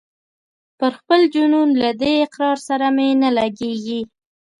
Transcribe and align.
پر 0.77 0.91
خپل 0.99 1.21
جنون 1.33 1.69
له 1.81 1.89
دې 2.01 2.13
اقرار 2.25 2.57
سره 2.67 2.87
مي 2.95 3.09
نه 3.23 3.29
لګیږي 3.37 4.01